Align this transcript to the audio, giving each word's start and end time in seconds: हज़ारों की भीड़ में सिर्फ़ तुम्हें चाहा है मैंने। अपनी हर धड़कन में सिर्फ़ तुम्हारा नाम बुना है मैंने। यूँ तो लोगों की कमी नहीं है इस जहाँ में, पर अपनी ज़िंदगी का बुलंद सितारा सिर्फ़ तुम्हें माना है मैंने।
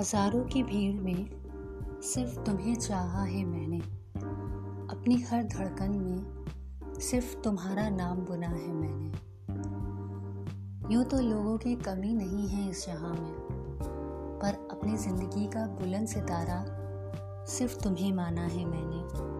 हज़ारों 0.00 0.44
की 0.44 0.62
भीड़ 0.62 1.00
में 1.00 2.00
सिर्फ़ 2.02 2.38
तुम्हें 2.40 2.74
चाहा 2.74 3.22
है 3.24 3.44
मैंने। 3.44 3.78
अपनी 4.94 5.16
हर 5.20 5.42
धड़कन 5.42 5.90
में 5.92 7.00
सिर्फ़ 7.00 7.34
तुम्हारा 7.36 7.88
नाम 7.88 8.18
बुना 8.18 8.46
है 8.46 8.72
मैंने। 8.72 9.06
यूँ 10.94 11.04
तो 11.04 11.20
लोगों 11.20 11.56
की 11.58 11.74
कमी 11.76 12.12
नहीं 12.14 12.48
है 12.48 12.70
इस 12.70 12.86
जहाँ 12.86 13.12
में, 13.12 13.32
पर 14.38 14.68
अपनी 14.70 14.96
ज़िंदगी 14.96 15.46
का 15.46 15.66
बुलंद 15.66 16.08
सितारा 16.08 16.64
सिर्फ़ 17.48 17.76
तुम्हें 17.76 18.12
माना 18.12 18.42
है 18.42 18.64
मैंने। 18.64 19.37